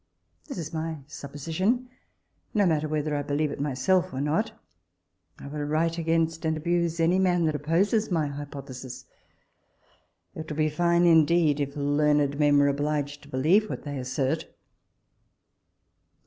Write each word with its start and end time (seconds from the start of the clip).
This 0.47 0.57
is 0.57 0.73
my 0.73 0.97
supposition; 1.05 1.87
no 2.55 2.65
matter 2.65 2.87
whether 2.87 3.15
I 3.15 3.21
believe 3.21 3.51
it 3.51 3.59
myself 3.61 4.11
or 4.11 4.19
not. 4.19 4.51
I 5.37 5.45
will 5.45 5.61
write 5.61 5.99
against 5.99 6.43
and 6.43 6.57
abuse 6.57 6.99
any 6.99 7.19
man 7.19 7.45
that 7.45 7.53
opposes 7.53 8.09
my 8.09 8.25
hypothesis. 8.25 9.05
It 10.33 10.49
would 10.49 10.57
be 10.57 10.71
fine 10.71 11.05
indeed 11.05 11.59
if 11.59 11.75
learned 11.75 12.39
men 12.39 12.57
were 12.57 12.67
obliged 12.67 13.21
to 13.21 13.29
believe 13.29 13.69
what 13.69 13.83
they 13.83 13.99
assert. 13.99 14.47